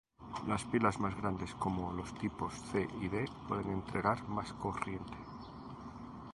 Las 0.47 0.63
pilas 0.63 0.99
más 0.99 1.15
grandes, 1.15 1.53
como 1.53 1.93
los 1.93 2.11
tipos 2.15 2.51
C 2.71 2.87
y 3.01 3.07
D, 3.07 3.29
pueden 3.47 3.69
entregar 3.71 4.27
más 4.29 4.51
corriente. 4.53 5.13